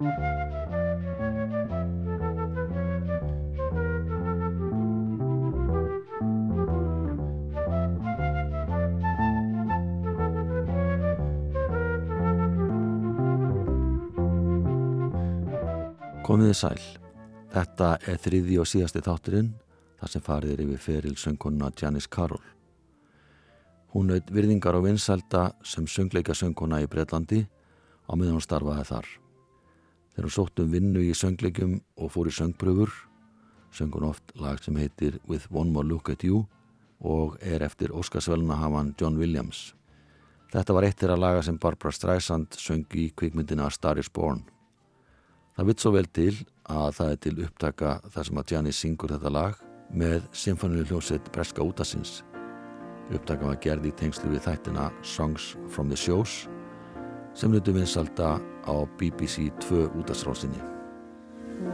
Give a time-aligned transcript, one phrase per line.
[0.00, 0.14] Komiði
[16.56, 16.80] sæl.
[17.50, 19.52] Þetta er þriði og síðasti þátturinn
[20.00, 22.40] þar sem farið er yfir feril söngkonuna Janis Karol.
[23.92, 27.44] Hún naut virðingar og vinsælda sem söngleika söngkona í Breitlandi
[28.08, 29.18] á meðan hún starfaði þar.
[30.20, 32.90] Þegar hún sótt um vinnu í söngleikum og fór í söngpröfur,
[33.72, 36.42] söng hún oft lag sem heitir With One More Look at You
[37.00, 39.70] og er eftir Óskarsvöluna hafan John Williams.
[40.52, 44.44] Þetta var eitt þeirra laga sem Barbara Streisand söng í kvikmyndina Star is Born.
[45.56, 46.36] Það vitt svo vel til
[46.68, 51.32] að það er til upptaka þar sem að Janis syngur þetta lag með symfóníu hljómsveit
[51.32, 52.18] Breska útasins.
[53.08, 56.42] Upptaka var gerð í tengslu við þættina Songs from the Shows
[57.40, 58.30] sem hlutu vinsalda
[58.68, 60.60] á BBC 2 útasrásinni.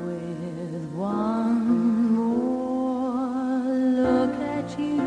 [0.06, 1.66] With one
[2.14, 5.02] more look at you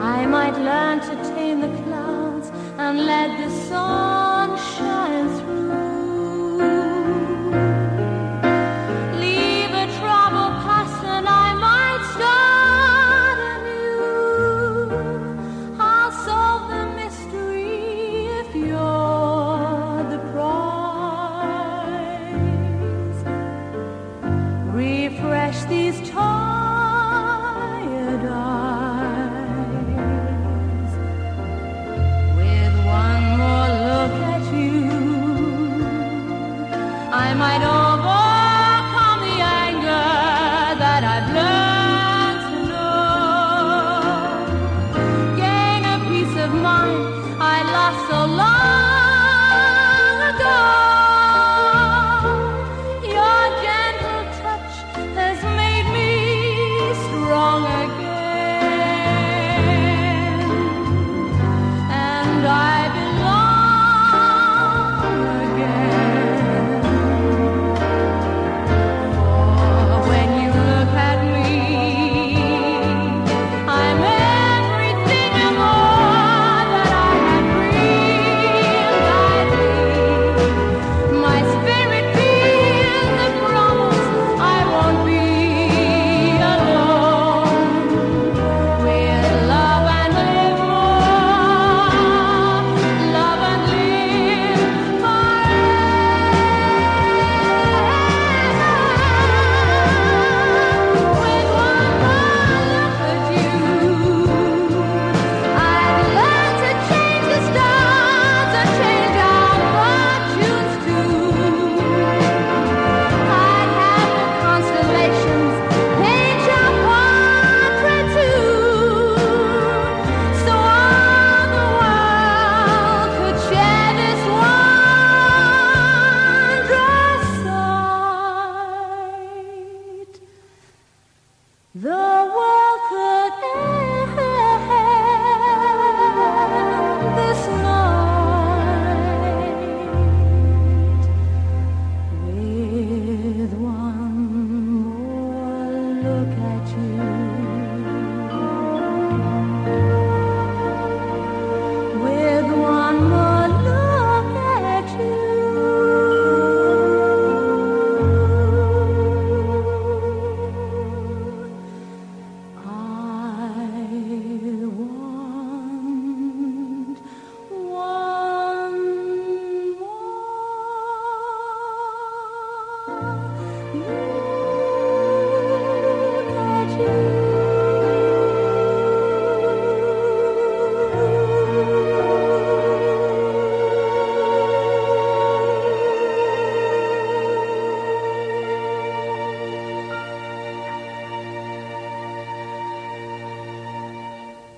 [0.00, 5.53] I might learn to tame the clouds and let the sun shine through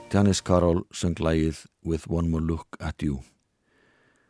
[0.06, 3.24] Janis Karol söng lægið With One More Look at You.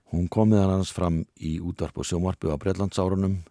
[0.09, 3.43] Hún kom meðal hans fram í útvarp og sjómarpi á Breitlandsárunum,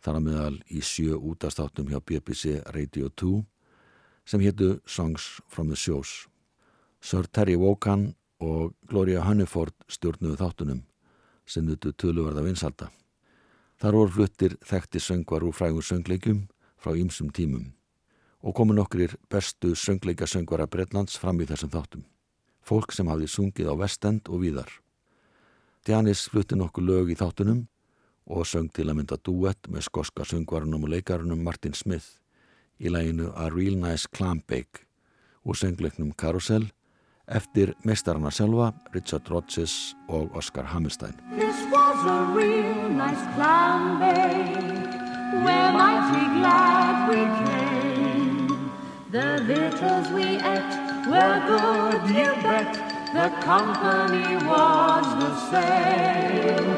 [0.00, 3.44] þar að meðal í sjö útastáttum hjá BBC Radio 2
[4.24, 6.24] sem héttu Songs from the Shows.
[7.00, 10.84] Sir Terry Wogan og Gloria Hunniford stjórnuðu þáttunum
[11.44, 12.88] sem nutu töluverða vinsalda.
[13.76, 16.46] Þar voru fluttir þekkti söngvar úr frægum söngleikum
[16.80, 17.75] frá ýmsum tímum
[18.42, 22.04] og komu nokkrir bestu söngleika söngvara Breitlands fram í þessum þáttum.
[22.62, 24.70] Fólk sem hafði sungið á vestend og víðar.
[25.86, 27.66] Janis flutti nokkuð lög í þáttunum
[28.26, 32.18] og söng til að mynda duett með skoska söngvarunum og leikarunum Martin Smith
[32.82, 34.82] í læginu A Real Nice Clam Bake
[35.46, 36.66] og söngleiknum Carousel
[37.26, 41.14] eftir mestarana sjálfa Richard Rodgers og Oscar Hammerstein.
[41.38, 44.94] This was a real nice clam bake.
[45.44, 47.65] We're mighty glad we came.
[49.16, 52.70] The victuals we ate were good, you bet.
[53.14, 56.68] The company was the same.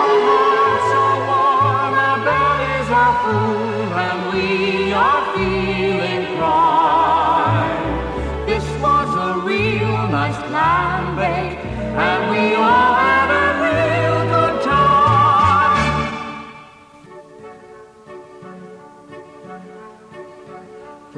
[0.00, 7.84] Our hearts are warm, our bellies are full, and we are feeling pride.
[8.46, 13.15] This was a real nice clam bake, and we all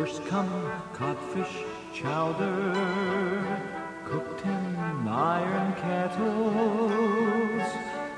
[0.09, 2.73] First come codfish chowder,
[4.07, 7.63] cooked in iron kettles,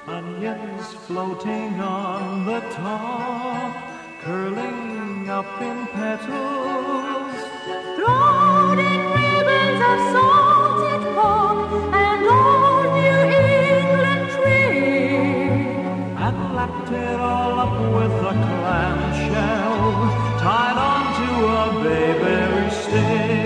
[0.07, 3.75] onions floating on the top,
[4.23, 7.37] curling up in petals.
[7.97, 15.61] Thrown in ribbons of salted pork and old New England trim.
[16.27, 19.81] and lapped it all up with a clamshell
[20.39, 21.00] tied onto
[21.47, 23.40] a bayberry stick.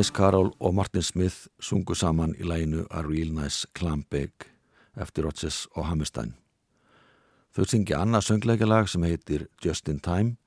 [0.00, 4.48] Janis Carroll og Martin Smith sungu saman í læginu A Real Nice Clam Bake
[4.96, 6.30] eftir Rodgers og Hammerstein.
[7.52, 10.38] Þau syngja annað söngleikalag sem heitir Just in Time,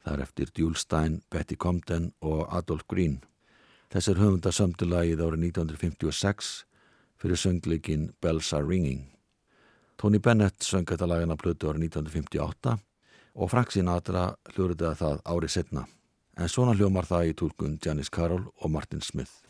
[0.00, 3.18] það er eftir Djúl Stein, Betty Comden og Adolf Green.
[3.92, 6.54] Þessir höfunda sömdu lagið árið 1956
[7.20, 9.10] fyrir söngleikin Bells Are Ringing.
[10.00, 12.78] Tony Bennett söng þetta lagina plötu árið 1958
[13.34, 15.84] og Frank Sinatra hljóriði það árið setna.
[16.36, 19.40] En svona hljómar það í tólkun Janis Carroll og Martin Smith.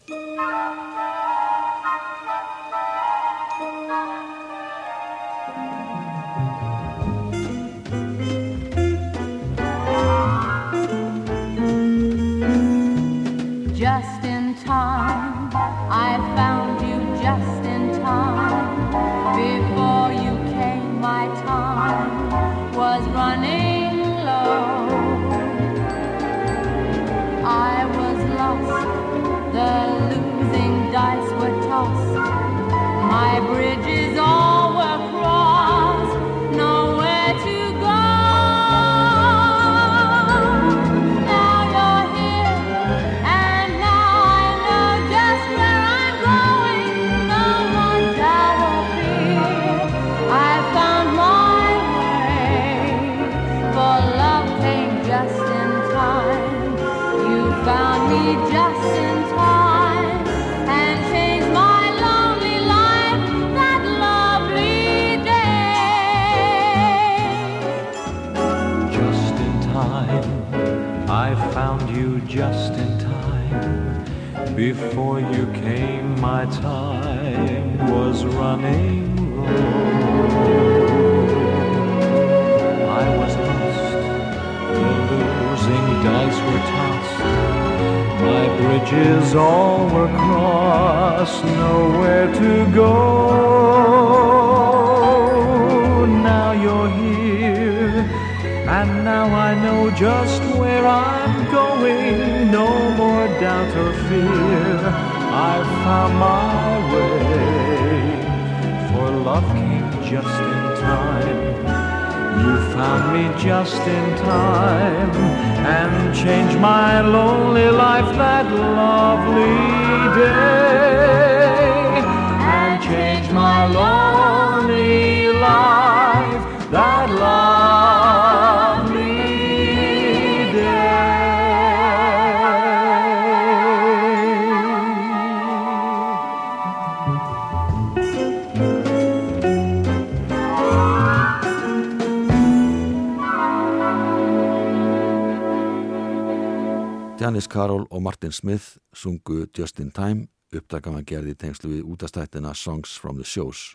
[147.36, 150.22] Janis Carroll og Martin Smith sungu Just in Time
[150.56, 153.74] upptakaðan gerði í tengslu við útastættina Songs from the Shows.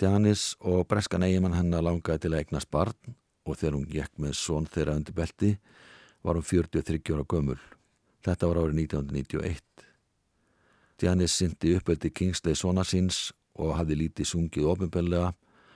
[0.00, 3.12] Janis og breskan eigimann hennar langaði til að eignast barn
[3.44, 5.52] og þegar hún gekk með son þeirra undir belti
[6.24, 7.60] var hún 43 ára gömul.
[8.24, 9.62] Þetta var árið 1991.
[11.04, 13.26] Janis syndi uppöldi Kingsley sona síns
[13.60, 15.34] og hafði lítið sungið ofinbellega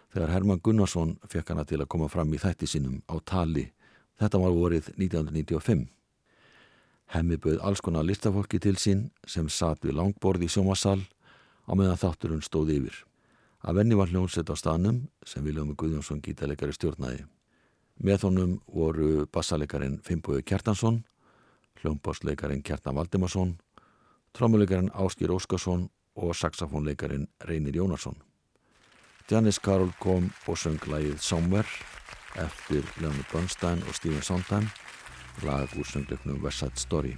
[0.09, 3.75] þegar Herman Gunnarsson fekk hana til að koma fram í þætti sínum á tali.
[4.17, 5.91] Þetta var vorið 1995.
[7.13, 11.03] Hemmi bauð alls konar listafólki til sín sem satt við langborð í sjómasal
[11.69, 12.95] á meðan þátturinn stóð yfir.
[13.63, 17.27] Að venni var hljónsett á staðnum sem Viljómi Guðjónsson gítarleikari stjórnaði.
[18.01, 21.03] Með honum voru bassaleikarin Fimboði Kjartansson,
[21.83, 23.59] hljómbásleikarin Kjartan Valdimarsson,
[24.33, 28.17] trommuleikarin Áskir Óskarsson og saxofónleikarin Reynir Jónarsson.
[29.31, 31.69] Janis Karol kom og söng lagið Somewhere
[32.41, 34.67] eftir Leonard Bernstein og Stephen Sondheim
[35.41, 37.17] lag úr söngleiknum West Side Story.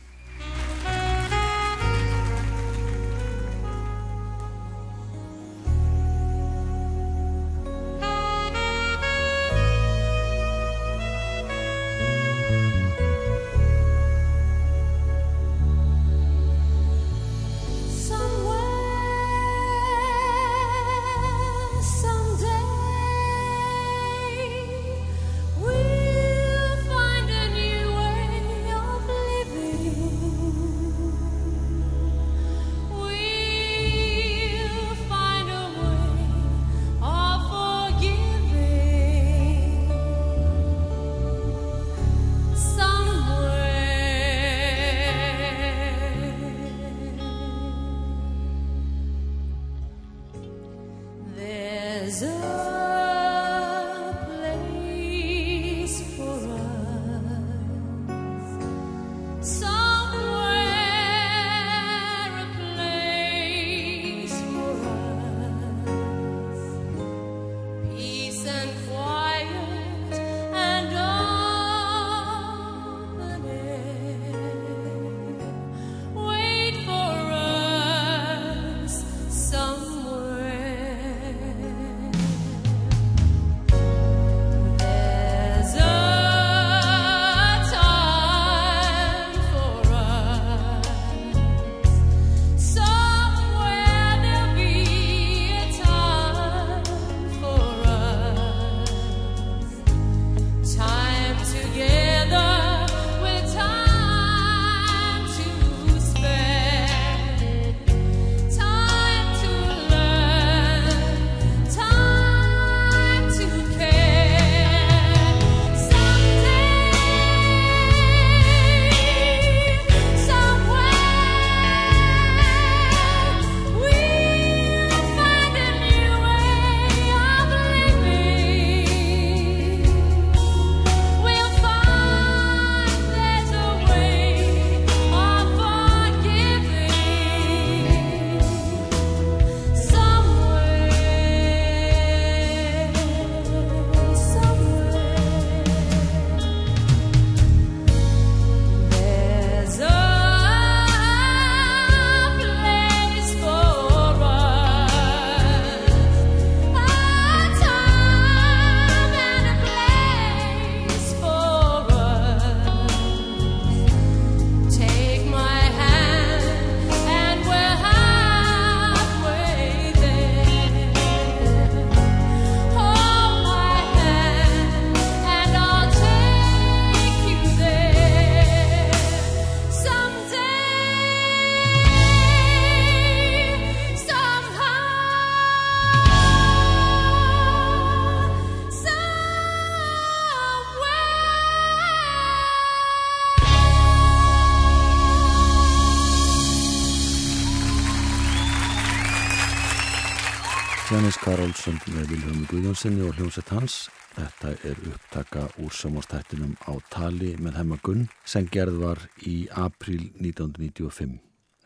[202.45, 203.75] Vilhelmi Guðjónssoni og hljómsett hans
[204.15, 211.21] Þetta er upptaka úr sjómanstættinum á tali með hemmagunn sem gerð var í april 1995.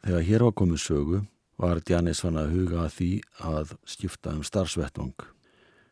[0.06, 1.22] Þegar hér var komið sögu
[1.58, 3.08] var Janis fann að huga að því
[3.48, 5.16] að skipta um starfsvettvang.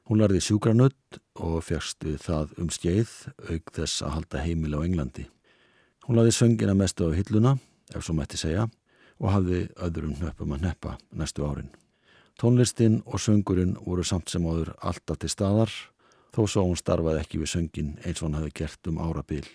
[0.07, 3.15] Hún lærði sjúkranutt og við það um skeið
[3.51, 5.27] auk þess að halda heimil á Englandi.
[6.07, 7.57] Hún laði söngina mestu á hilluna,
[7.91, 8.69] ef svo mætti segja,
[9.19, 11.75] og hafði öðrum nöppum að neppa næstu árin.
[12.37, 15.71] Tónlistin og söngurinn voru samt sem áður alltaf til staðar,
[16.37, 19.47] þó svo hún starfaði ekki við söngin eins og hann hafi gert um árabil.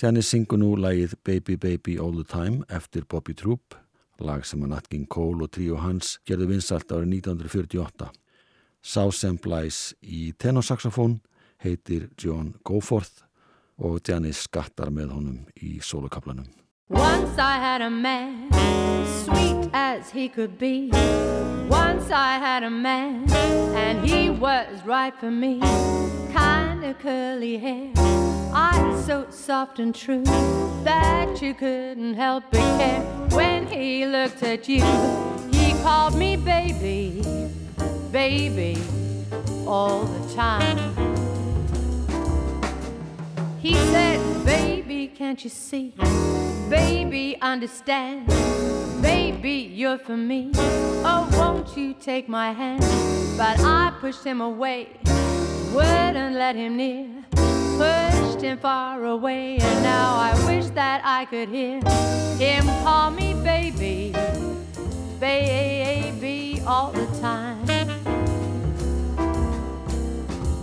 [0.00, 3.76] Janis syngur nú lagið Baby Baby All the Time eftir Bobby Troop,
[4.18, 8.10] lag sem að Nat King Cole og tríu hans gerðu vinsalt árið 1948.
[8.82, 11.20] Sá sem blæs í tenorsaxofón
[11.62, 13.22] heitir John Goforth
[13.78, 16.59] og Janis skattar með honum í solokaplanum.
[16.90, 18.50] Once I had a man,
[19.22, 20.90] sweet as he could be.
[21.68, 23.30] Once I had a man,
[23.76, 25.60] and he was right for me.
[26.32, 27.92] Kind of curly hair,
[28.52, 30.24] eyes so soft and true
[30.82, 33.02] that you couldn't help but care.
[33.38, 34.82] When he looked at you,
[35.52, 37.22] he called me baby,
[38.10, 38.76] baby,
[39.64, 40.76] all the time.
[43.60, 45.94] He said, Baby, can't you see?
[46.70, 48.28] Baby, understand.
[49.02, 50.52] Baby, you're for me.
[50.54, 52.80] Oh, won't you take my hand?
[53.36, 54.86] But I pushed him away,
[55.74, 57.08] wouldn't let him near.
[57.76, 61.80] Pushed him far away, and now I wish that I could hear
[62.38, 64.14] him call me baby,
[65.18, 67.66] baby, all the time.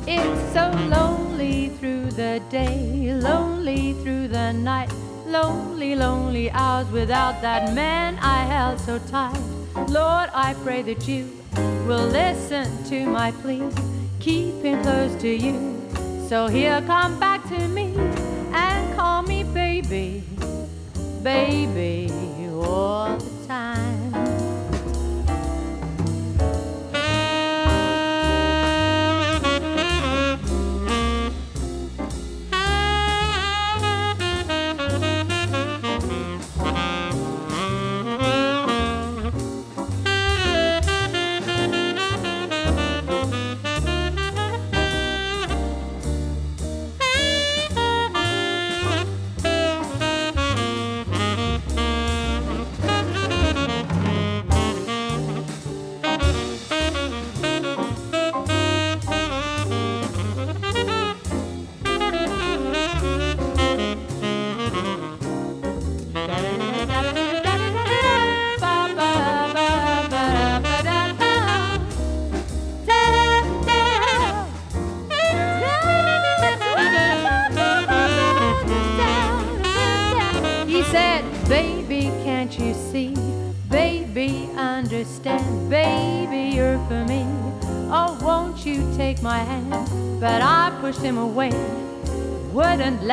[0.08, 4.90] It's so lonely through the day, lonely through the night,
[5.28, 9.40] lonely, lonely hours without that man I held so tight.
[9.90, 11.30] Lord, I pray that you
[11.88, 13.70] will listen to my plea,
[14.20, 15.80] keep him close to you,
[16.28, 17.94] so he'll come back to me
[18.54, 20.24] and call me baby,
[21.22, 22.12] baby,
[22.54, 23.97] all the time.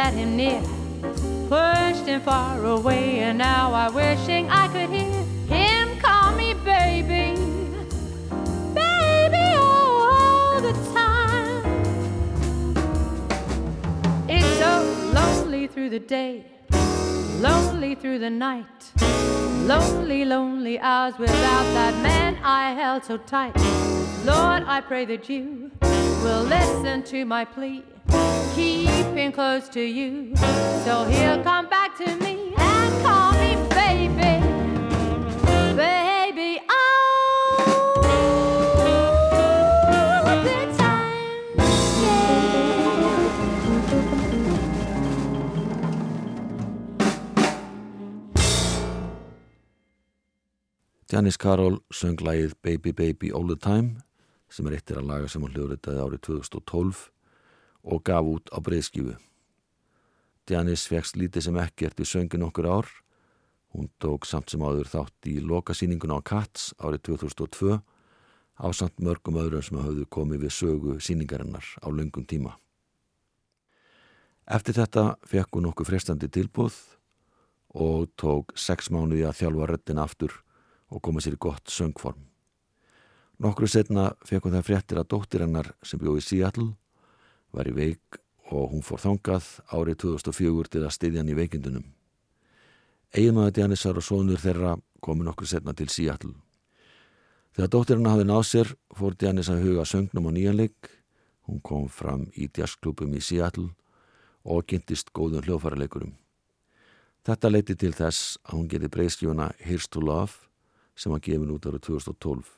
[0.05, 0.61] Let him near.
[1.49, 7.29] Pushed him far away, and now I'm wishing I could hear him call me baby.
[8.75, 11.65] Baby, all the time.
[14.29, 14.75] It's so
[15.15, 16.45] lonely through the day,
[17.41, 18.81] lonely through the night.
[19.73, 23.57] Lonely, lonely hours without that man I held so tight.
[24.27, 25.71] Lord, I pray that you
[26.25, 27.94] will listen to my plea.
[28.55, 30.31] Keep him close to you,
[30.85, 34.41] so he'll come back to me and call me baby.
[35.75, 37.57] Baby, all
[40.45, 41.59] the time.
[42.05, 42.45] Yeah.
[51.11, 54.03] Janis Karol söng lagið Baby Baby All the Time
[54.49, 57.14] sem er eittir að laga sem hún hljóðritaði árið 2012
[57.85, 59.15] og gaf út á breyðskífu.
[60.49, 62.89] Janis fegst lítið sem ekkert við söngin okkur ár.
[63.73, 67.79] Hún tók samt sem áður þátt í lokasýningun á Cats árið 2002
[68.61, 72.55] á samt mörgum öðrum sem hafðu komið við sögu sýningarinnar á löngum tíma.
[74.45, 76.77] Eftir þetta fekk hún okkur frestandi tilbúð
[77.75, 80.37] og tók sex mánuði að þjálfa röddina aftur
[80.93, 82.21] og koma sér í gott söngform.
[83.41, 86.75] Nokkru setna fekk hún það fréttir að dóttir hennar sem bjóði Seattle
[87.55, 88.19] var í veik
[88.51, 91.87] og hún fór þangað árið 2004 til að styðja hann í veikindunum.
[93.15, 96.35] Eiginmaður Janisar og sonur þeirra komi nokkru setna til Seattle.
[97.55, 100.93] Þegar dóttir hennar hafði náð sér fór Janis að huga söngnum á nýjanleik
[101.45, 103.71] Hún kom fram í jazzklubum í Seattle
[104.45, 106.15] og kynntist góðum hljófaraleikurum.
[107.25, 110.49] Þetta leiti til þess að hún gerði breyskjóna Here's to Love
[110.97, 112.49] sem var gefin út ára 2012.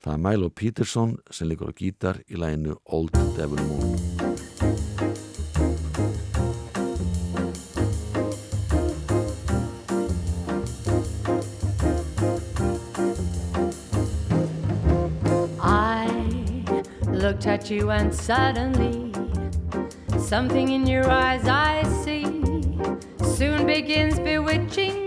[0.00, 3.98] Það er Milo Peterson sem líkur á gítar í læginu Old Devil Moon.
[15.60, 16.08] I
[17.12, 19.12] looked at you and suddenly
[20.18, 22.24] something in your eyes I see
[23.36, 24.99] soon begins bewitching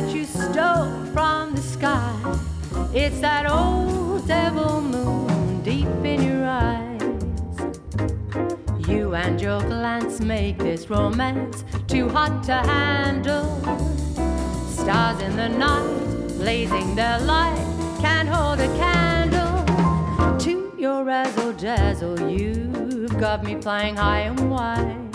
[0.00, 2.14] that you stole from the sky.
[2.94, 7.02] It's that old devil moon deep in your eyes.
[8.88, 13.48] You and your glance make this romance too hot to handle.
[14.68, 17.66] Stars in the night, blazing their light,
[18.00, 22.30] can't hold a candle to your razzle dazzle.
[22.30, 25.08] You've got me flying high and wide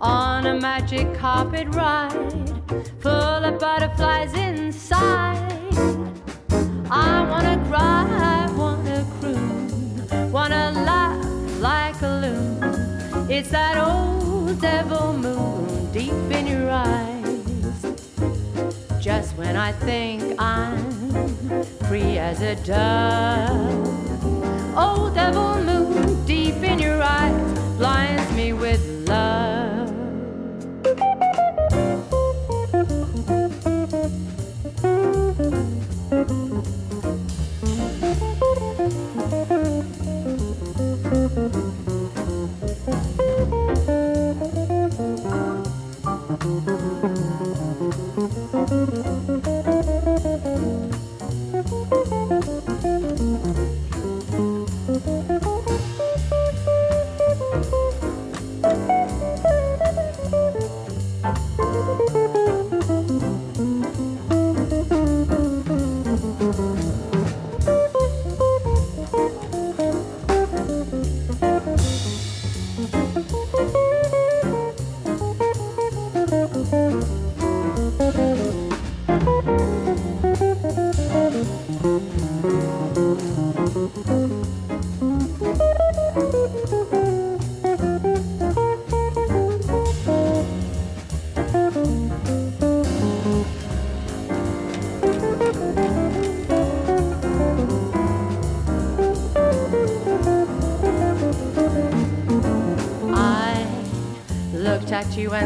[0.00, 2.43] on a magic carpet ride,
[3.00, 5.52] full of butterflies inside.
[6.90, 13.30] I wanna cry, wanna croon, wanna laugh like a loon.
[13.30, 17.86] It's that old devil moon deep in your eyes.
[19.00, 20.90] Just when I think I'm
[21.88, 29.73] free as a dove, old devil moon deep in your eyes blinds me with love.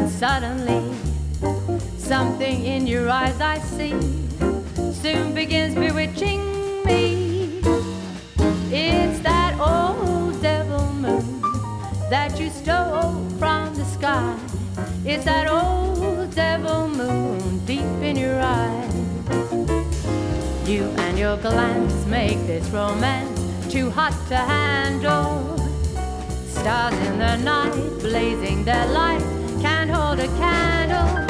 [0.08, 0.82] Suddenly
[1.96, 3.94] something in your eyes I see
[4.92, 6.40] soon begins bewitching
[6.84, 7.60] me.
[8.70, 11.40] It's that old devil moon
[12.10, 14.36] that you stole from the sky.
[15.04, 18.94] It's that old devil moon deep in your eyes.
[20.68, 23.40] You and your glance make this romance
[23.70, 25.58] too hot to handle.
[26.48, 31.26] Stars in the night, blazing their light, can't hold a candle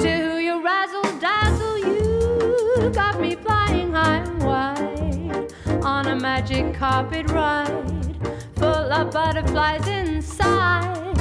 [0.00, 1.78] to your razzle dazzle.
[1.78, 5.52] You got me flying high and wide
[5.82, 8.16] on a magic carpet ride,
[8.56, 11.18] full of butterflies inside.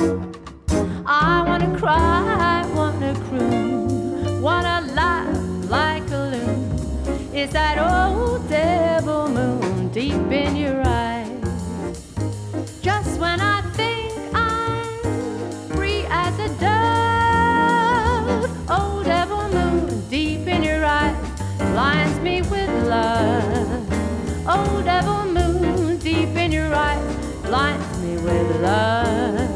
[1.05, 6.59] I wanna cry, wanna croon, wanna laugh like a loon.
[7.33, 11.29] It's that old devil moon deep in your eyes.
[12.81, 13.48] Just when I
[24.49, 29.48] Old devil moon deep in your eyes blinds me with love.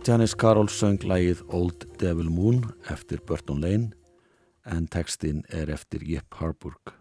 [0.00, 3.90] Janis Carroll söng lægið Old Devil Moon eftir Burton Lane
[4.64, 6.94] en textin er eftir Jepp Harburg.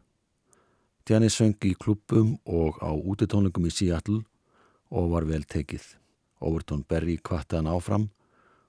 [1.07, 4.25] Janis söng í klubbum og á útitónlingum í Seattle
[4.91, 5.95] og var vel tekið.
[6.43, 8.09] Overton Berry kvatti hann áfram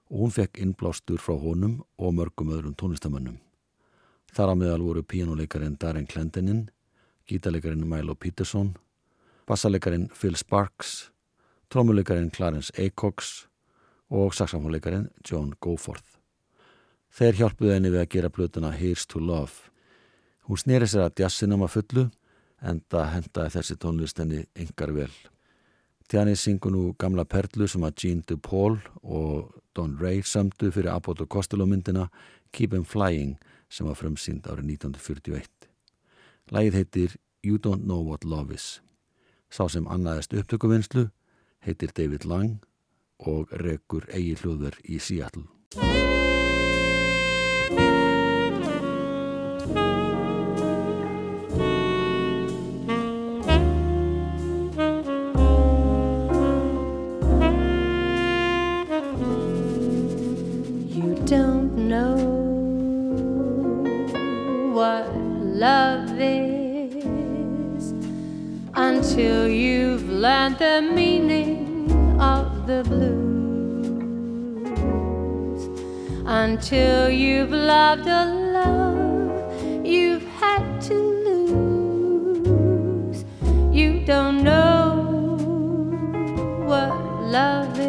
[0.07, 3.35] og hún fekk innblástur frá honum og mörgum öðrum tónlistamönnum.
[4.31, 6.69] Þar á meðal voru píjánuleikarin Darren Clendenin,
[7.27, 8.77] gítarleikarin Milo Peterson,
[9.45, 11.11] bassaleikarin Phil Sparks,
[11.67, 13.50] trómuleikarin Clarence Acox
[14.11, 16.19] og saxofónleikarin John Goforth.
[17.11, 19.71] Þeir hjálpuði henni við að gera blötuna Here's to Love.
[20.47, 22.05] Hún snýri sér að jazzinum að fullu
[22.61, 25.11] en það hendaði þessi tónlist henni yngar vel.
[26.11, 31.23] Tjani syngur nú gamla perlu sem að Gene DePaul og Don Ray sömdu fyrir Abbott
[31.23, 32.09] og Costello myndina
[32.51, 33.37] Keep 'em Flying
[33.69, 35.47] sem var frumsýnd árið 1941.
[36.51, 38.81] Lægið heitir You Don't Know What Love Is.
[39.49, 41.09] Sá sem annaðist upptökuvinnslu
[41.61, 42.59] heitir David Lang
[43.29, 45.47] og rekur eigi hljóður í Seattle.
[76.61, 80.93] Until you've loved a love you've had to
[81.25, 82.45] lose.
[83.75, 85.07] You don't know
[86.67, 86.93] what
[87.23, 87.87] love is.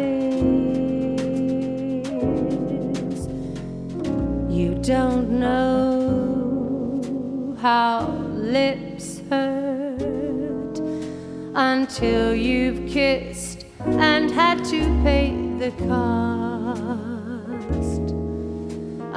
[4.49, 6.35] You don't know
[7.61, 10.79] how lips hurt
[11.53, 16.32] until you've kissed and had to pay the cost.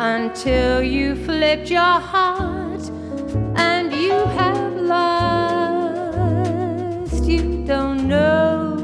[0.09, 2.85] Until you flipped your heart
[3.57, 6.05] and you have lost.
[7.25, 8.77] You don't know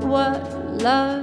[0.00, 0.42] what
[0.82, 1.19] love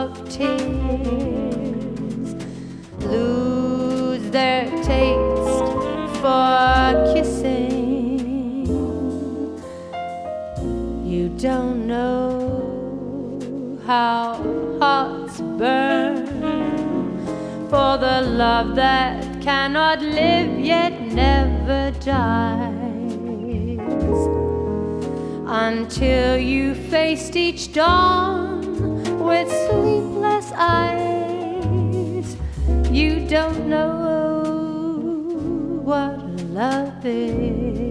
[0.00, 0.68] of tears
[3.04, 5.66] lose their taste
[6.22, 8.66] for kissing.
[11.04, 12.32] You don't know
[13.84, 14.36] how
[14.80, 16.26] hearts burn
[17.68, 22.70] for the love that cannot live yet never dies
[25.66, 28.49] until you faced each dawn
[29.30, 32.36] with sleepless eyes.
[32.90, 34.42] You don't know
[35.84, 36.18] what
[36.50, 37.89] love is.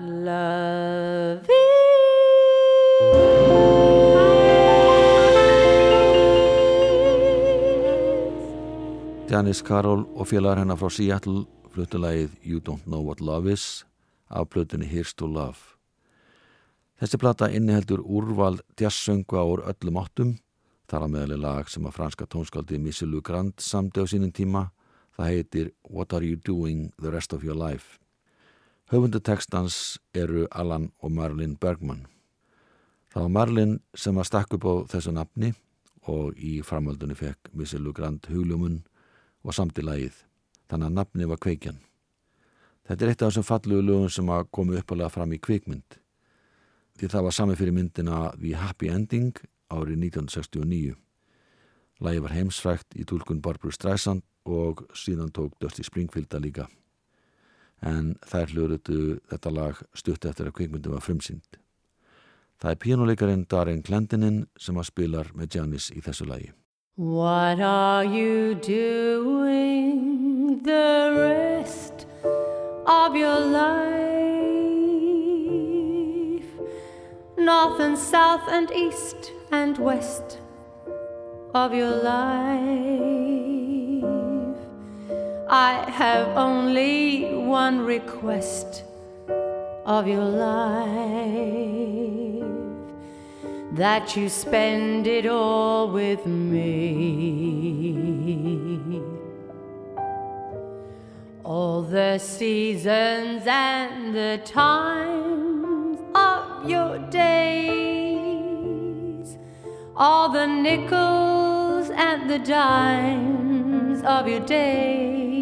[0.00, 1.78] Love is.
[9.28, 11.42] Janis Karol og félagar hennar frá Seattle
[11.74, 13.84] fluttulegið You Don't Know What Love Is
[14.32, 15.76] af plötunni Here's to Love.
[16.96, 20.32] Þessi plata inniheldur úrval jazzsöngu á öllum áttum,
[20.88, 24.70] þar að meðali lag sem að franska tónskaldi Missilu Grant samdi á sínum tíma,
[25.12, 28.00] það heitir What Are You Doing the Rest of Your Life.
[28.88, 32.06] Höfundu tekstans eru Alan og Marlin Bergman.
[33.12, 35.50] Það var Marlin sem að stakk upp á þessu nafni
[36.08, 38.78] og í framöldunni fekk Missilu Grant hugljómun
[39.44, 40.16] og samti lagið,
[40.72, 41.82] þannig að nafni var kveikjan.
[42.88, 46.00] Þetta er eitt af þessum fallugu lögum sem að komi uppalega fram í kvikmynd.
[46.96, 49.36] Því það var sami fyrir myndina The Happy Ending
[49.68, 50.96] árið 1969.
[52.00, 56.70] Lagið var heimsfrækt í tólkun Barbara Streisand og síðan tók Dusty Springfield að líka.
[57.86, 61.58] En þær hljóruðu þetta lag stutt eftir að kvikmyndum var frumsýnd.
[62.58, 66.50] Það er pínuleikarin Darren Clendenin sem að spilar með Janis í þessu lagi.
[66.96, 72.08] What are you doing the rest
[72.84, 74.18] of your life?
[77.38, 80.40] North and south and east and west
[81.54, 83.27] of your life.
[85.50, 88.84] I have only one request
[89.86, 90.88] of your life
[93.72, 96.60] that you spend it all with me.
[101.44, 108.18] All the seasons and the times of your days,
[109.96, 113.47] all the nickels and the dimes
[114.02, 115.38] of your days.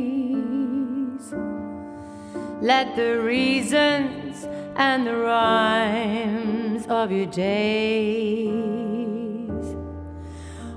[2.61, 8.57] Let the reasons and the rhymes of your days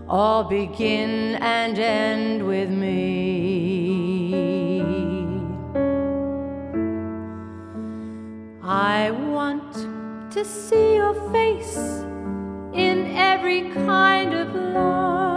[0.07, 3.69] all begin and end with me.
[8.63, 9.73] I want
[10.31, 11.77] to see your face
[12.73, 15.28] in every kind of light,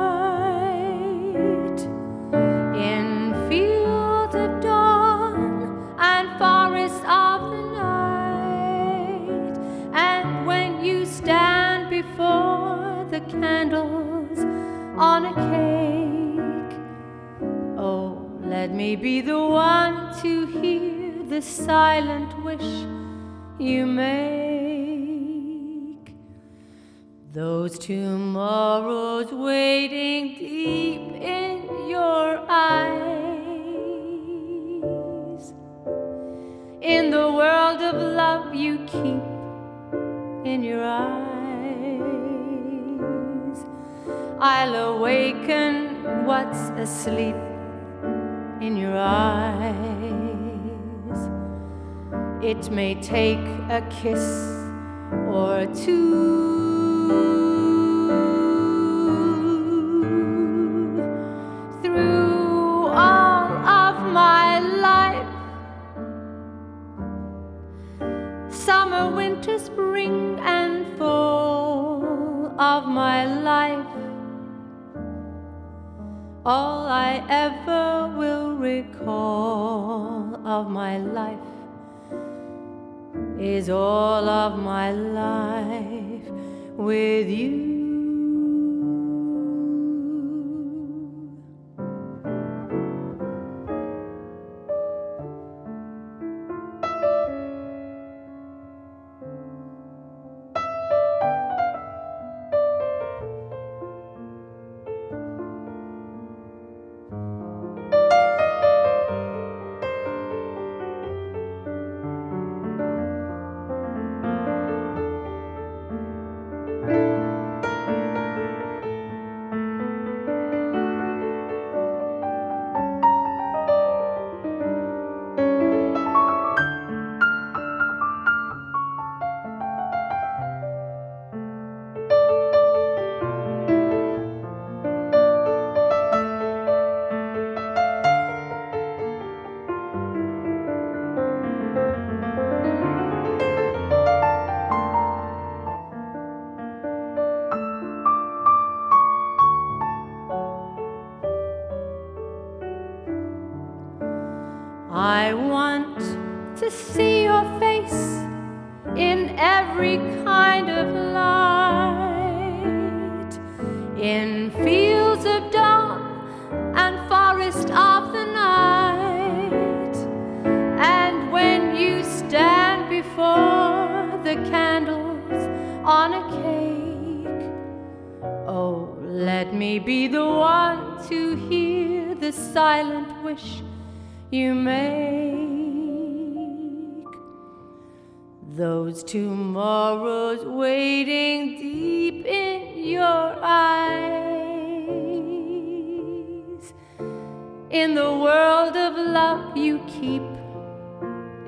[13.42, 14.38] candles
[14.96, 16.74] on a cake.
[17.76, 18.06] Oh,
[18.40, 22.70] let me be the one to hear the silent wish
[23.58, 24.94] you make.
[27.32, 31.02] Those tomorrows waiting deep
[31.36, 33.02] in your eyes.
[36.80, 39.24] In the world of love you keep
[40.46, 41.31] in your eyes.
[44.44, 47.36] I'll awaken what's asleep
[48.60, 49.70] in your eyes.
[52.42, 53.38] It may take
[53.70, 54.18] a kiss
[55.30, 57.71] or two.
[77.12, 81.38] I ever will recall of my life
[83.38, 86.26] is all of my life
[86.78, 87.71] with you.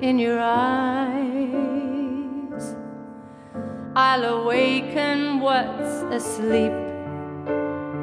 [0.05, 1.15] In your eyes.
[3.95, 6.77] I'll awaken what's asleep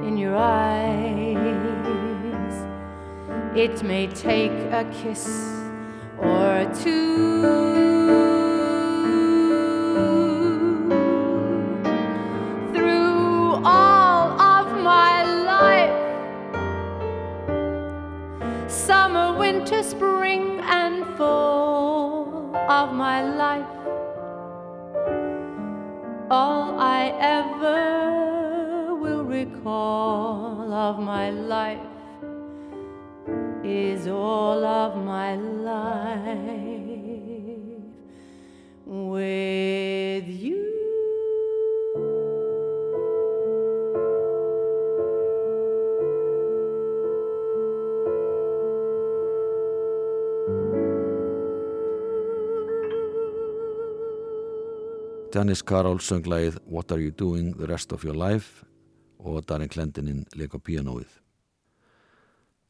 [0.08, 1.46] in your eyes.
[3.54, 4.50] It may take
[4.80, 5.28] a kiss
[6.18, 7.42] or two.
[12.74, 15.14] Through all of my
[15.54, 15.98] life,
[18.68, 20.81] summer, winter, spring, and
[23.02, 23.74] my life,
[26.30, 31.80] all I ever will recall of my life
[33.64, 36.38] is all of my life
[38.86, 40.61] with you.
[55.32, 58.66] Janis Karol söng lagið What Are You Doing The Rest of Your Life
[59.16, 61.08] og Darin Klendinin leik á píanóið.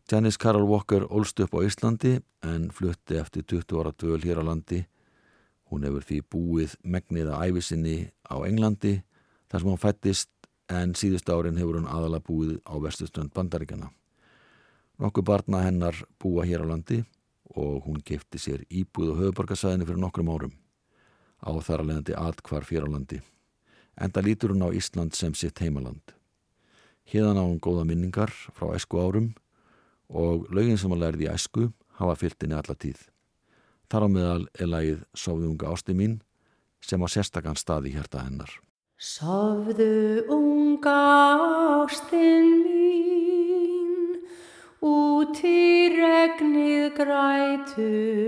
[0.07, 4.45] Janis Karol Walker ólst upp á Íslandi en flutti eftir 20 ára dvöl hér á
[4.47, 4.85] landi.
[5.75, 7.97] Hún hefur því búið megnið að æfisinni
[8.31, 8.95] á Englandi
[9.51, 10.31] þar sem hún fættist
[10.71, 13.91] en síðust árin hefur hún aðalega búið á vestuströnd bandaríkjana.
[15.03, 17.03] Nokkuð barna hennar búa hér á landi
[17.59, 20.62] og hún kefti sér íbúð og höfuborgarsæðinu fyrir nokkrum árum
[21.43, 23.21] á þar að leiðandi atkvar fér á landi.
[24.01, 26.15] Enda lítur hún á Ísland sem sitt heimaland.
[27.11, 29.35] Hérðan á hún góða minningar frá æsku árum
[30.09, 33.01] og lögin sem hún lærði í æsku hafa fyllt henni alla tíð.
[33.91, 36.23] Þar á meðal er lagið Sofðunga ásti mín
[36.81, 38.49] sem á sérstakann staði hérta hennar.
[39.03, 40.95] Sofðu unga
[41.83, 44.23] ástin mín,
[44.81, 48.23] út í regnið grætur.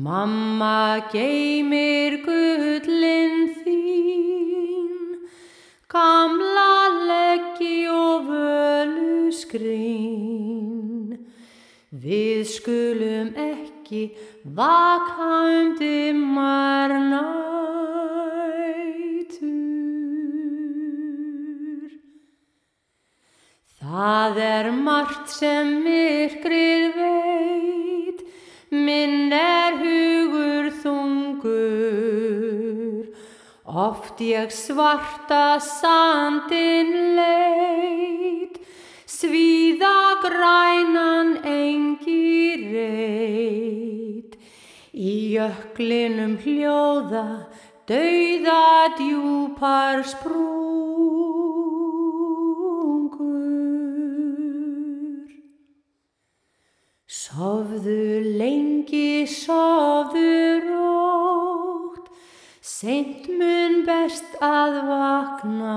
[0.00, 5.26] Mamma geymir gullin þín,
[5.92, 6.76] gamla
[7.10, 11.18] leggi og völu skrín.
[11.92, 14.16] Við skulum ekki
[14.56, 17.50] vaka um dimmar nætur.
[23.82, 27.89] Það er margt sem myrkrið veit,
[28.70, 31.90] minn er hugur þungur.
[33.66, 38.58] Oft ég svarta sandin leit,
[39.06, 44.38] svíða grænan engi reit.
[44.94, 47.46] Í jöklinum hljóða,
[47.90, 50.89] dauða djúpar sprungur.
[57.70, 62.08] Sofðu lengi, sofðu rótt,
[62.66, 65.74] seint mun best að vakna,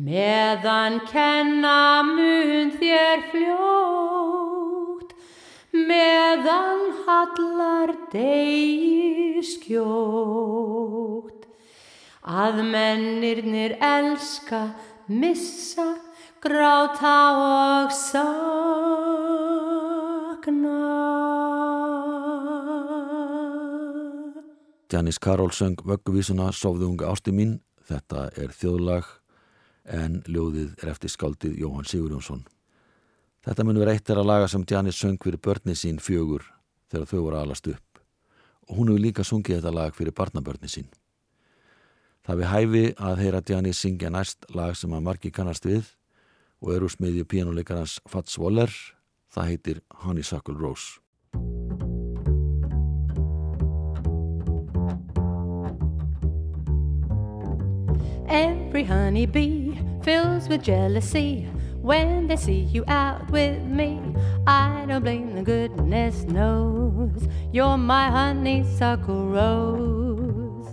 [0.00, 5.12] meðan kenna mun þér fljótt,
[5.76, 11.44] meðan hallar degi skjótt.
[12.24, 14.64] Að mennirnir elska,
[15.12, 15.90] missa,
[16.40, 19.31] gráta og sakna.
[24.92, 27.60] Janis Karol söng vögguvísuna Sofðu unga ásti mín.
[27.88, 29.06] Þetta er þjóðlag
[29.88, 32.42] en ljóðið er eftir skáldið Jóhann Sigurjónsson.
[33.42, 36.44] Þetta mun vera eitt þeirra laga sem Janis söng fyrir börni sín fjögur
[36.92, 38.02] þegar þau voru alast upp.
[38.68, 40.90] Og hún hefur líka sungið þetta lag fyrir barnabörni sín.
[42.22, 45.88] Það við hæfi að heyra Janis syngja næst lag sem að margi kannast við
[46.60, 48.70] og eru smiðju píjánuleikarans Fats Waller.
[49.32, 51.01] Það heitir Honeysuckle Rose.
[58.28, 61.48] Every honeybee fills with jealousy
[61.80, 64.00] when they see you out with me.
[64.46, 70.68] I don't blame them, goodness knows you're my honeysuckle rose.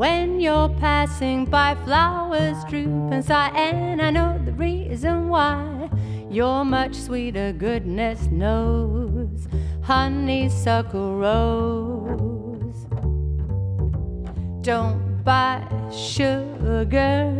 [0.00, 5.90] When you're passing by, flowers droop and sigh, and I know the reason why.
[6.30, 9.48] You're much sweeter, goodness knows,
[9.82, 12.86] honeysuckle rose.
[14.62, 15.62] Don't buy
[15.92, 17.32] sugar,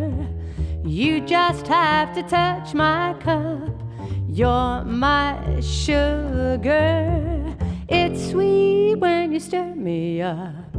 [0.85, 3.75] you just have to touch my cup.
[4.29, 7.53] You're my sugar.
[7.89, 10.73] It's sweet when you stir me up.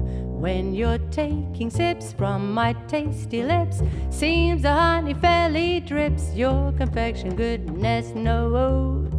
[0.45, 6.33] When you're taking sips from my tasty lips, seems the honey fairly drips.
[6.35, 9.13] Your confection, goodness knows,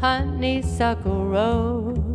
[0.00, 2.09] honeysuckle rose.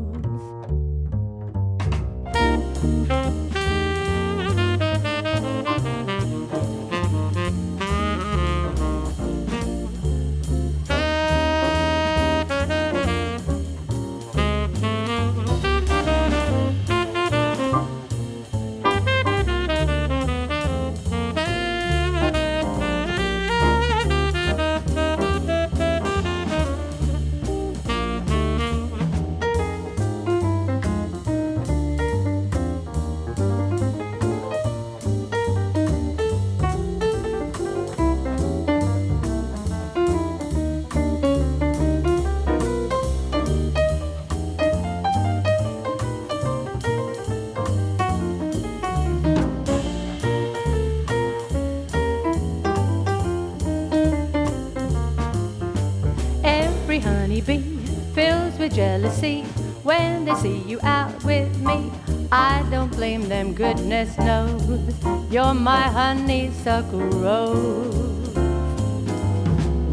[60.41, 61.91] See you out with me.
[62.31, 64.93] I don't blame them, goodness knows
[65.31, 68.35] you're my honeysuckle rose.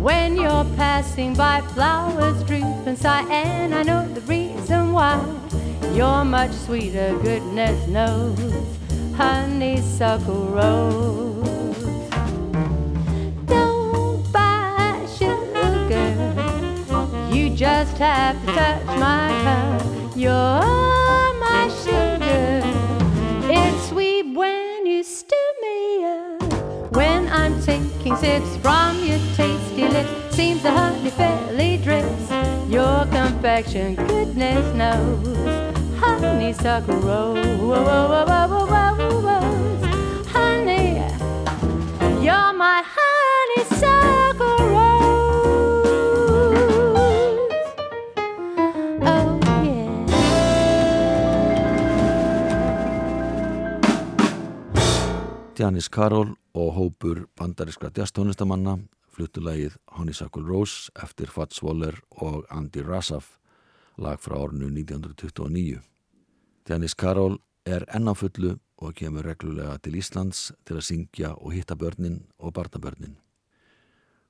[0.01, 5.21] When you're passing by, flowers droop and sigh, and I know the reason why.
[5.93, 8.39] You're much sweeter, goodness knows,
[9.17, 11.23] honeysuckle rose.
[17.55, 19.92] Just have to touch my cup.
[20.23, 22.63] You're my sugar.
[23.51, 26.95] It's sweet when you stir me up.
[26.95, 32.31] When I'm taking sips from your tasty lips, seems the honey fairly drips.
[32.69, 35.27] Your confection, goodness knows,
[35.99, 37.45] honeysuckle rose.
[40.29, 41.03] Honey,
[42.25, 44.72] you're my honeysuckle
[55.63, 58.73] Janis Karol og hópur bandariskra jazztónlistamanna
[59.15, 63.37] fluttu lagið Honeysuckle Rose eftir Fats Waller og Andy Rassaf
[63.95, 65.79] lag frá árinu 1929.
[66.67, 72.25] Janis Karol er ennafullu og kemur reglulega til Íslands til að syngja og hitta börnin
[72.39, 73.15] og barnabörnin.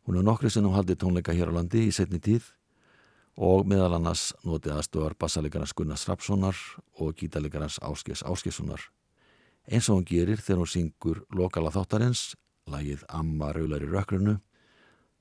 [0.05, 2.53] Hún er nokkru sinnum haldið tónleika hér á landi í setni tíð
[3.41, 6.59] og meðal annars notið aðstofar bassalegarnas Gunnars Rapssonar
[7.01, 8.93] og gítalegarnas Áskes Áskessonar
[9.71, 12.33] eins og hún gerir þegar hún syngur lokala þáttarins,
[12.71, 14.39] lagið Amma raular í rökkrunu.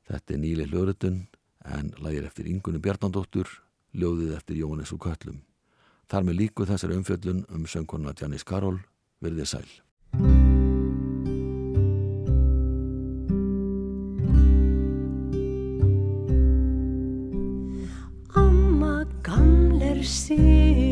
[0.10, 1.22] Þetta er nýli hljóðrutun
[1.66, 3.48] en lagið eftir Ingunni Bjarnandóttur,
[3.94, 5.42] ljóðið eftir Jóhannes og Köllum.
[6.12, 8.82] Þar með líku þessari umfjöllun um söngkonuna Janis Karol,
[9.24, 9.68] verðið sæl.
[18.36, 20.91] Amma gamler sifjuð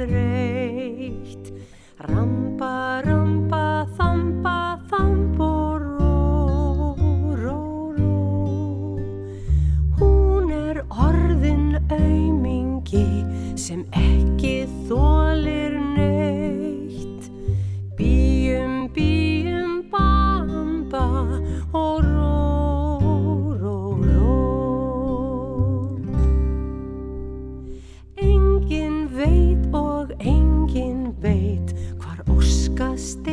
[0.00, 1.50] þreytt
[2.00, 4.54] Ramba, ramba, þamba,
[4.88, 6.94] þamb og ró,
[7.36, 7.58] ró,
[7.98, 8.14] ró.
[9.98, 13.04] Hún er orðin aumingi
[13.60, 14.54] sem ekki
[14.88, 15.69] þólir
[33.00, 33.29] Namaste.